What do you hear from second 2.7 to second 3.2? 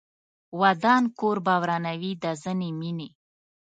مینې